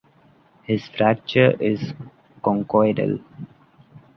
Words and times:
His 0.63 0.87
fracture 0.87 1.51
is 1.61 1.93
conchoidal. 2.43 3.21